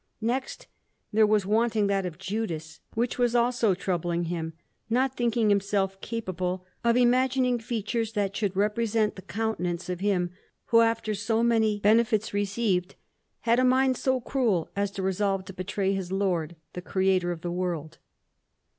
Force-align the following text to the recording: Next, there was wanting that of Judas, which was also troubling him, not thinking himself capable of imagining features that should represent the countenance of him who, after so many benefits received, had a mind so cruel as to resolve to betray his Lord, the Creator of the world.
Next, 0.23 0.65
there 1.13 1.27
was 1.27 1.45
wanting 1.45 1.85
that 1.85 2.07
of 2.07 2.17
Judas, 2.17 2.79
which 2.95 3.19
was 3.19 3.35
also 3.35 3.75
troubling 3.75 4.23
him, 4.23 4.53
not 4.89 5.15
thinking 5.15 5.49
himself 5.49 6.01
capable 6.01 6.65
of 6.83 6.97
imagining 6.97 7.59
features 7.59 8.13
that 8.13 8.35
should 8.35 8.55
represent 8.57 9.15
the 9.15 9.21
countenance 9.21 9.89
of 9.89 9.99
him 9.99 10.31
who, 10.69 10.81
after 10.81 11.13
so 11.13 11.43
many 11.43 11.79
benefits 11.81 12.33
received, 12.33 12.95
had 13.41 13.59
a 13.59 13.63
mind 13.63 13.95
so 13.95 14.19
cruel 14.19 14.71
as 14.75 14.89
to 14.89 15.03
resolve 15.03 15.45
to 15.45 15.53
betray 15.53 15.93
his 15.93 16.11
Lord, 16.11 16.55
the 16.73 16.81
Creator 16.81 17.31
of 17.31 17.41
the 17.41 17.51
world. 17.51 17.99